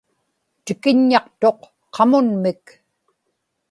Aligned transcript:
tikiññaqtuq 0.65 1.59
qamunmik 1.93 2.65